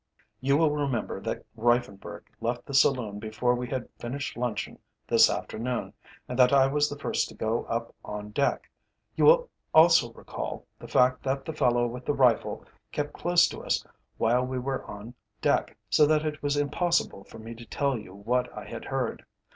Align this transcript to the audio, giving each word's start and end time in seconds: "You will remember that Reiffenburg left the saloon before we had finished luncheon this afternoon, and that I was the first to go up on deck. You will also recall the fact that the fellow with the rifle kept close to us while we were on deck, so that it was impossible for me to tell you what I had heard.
"You 0.39 0.57
will 0.57 0.71
remember 0.71 1.21
that 1.21 1.45
Reiffenburg 1.55 2.23
left 2.39 2.65
the 2.65 2.73
saloon 2.73 3.19
before 3.19 3.53
we 3.53 3.67
had 3.67 3.87
finished 3.99 4.35
luncheon 4.35 4.79
this 5.07 5.29
afternoon, 5.29 5.93
and 6.27 6.39
that 6.39 6.51
I 6.51 6.65
was 6.65 6.89
the 6.89 6.97
first 6.97 7.29
to 7.29 7.35
go 7.35 7.65
up 7.65 7.93
on 8.03 8.31
deck. 8.31 8.71
You 9.15 9.25
will 9.25 9.51
also 9.75 10.11
recall 10.13 10.65
the 10.79 10.87
fact 10.87 11.21
that 11.21 11.45
the 11.45 11.53
fellow 11.53 11.85
with 11.85 12.05
the 12.05 12.15
rifle 12.15 12.65
kept 12.91 13.13
close 13.13 13.47
to 13.49 13.63
us 13.63 13.85
while 14.17 14.43
we 14.43 14.57
were 14.57 14.83
on 14.85 15.13
deck, 15.39 15.77
so 15.91 16.07
that 16.07 16.25
it 16.25 16.41
was 16.41 16.57
impossible 16.57 17.23
for 17.25 17.37
me 17.37 17.53
to 17.53 17.65
tell 17.67 17.95
you 17.95 18.11
what 18.15 18.51
I 18.57 18.65
had 18.65 18.85
heard. 18.85 19.23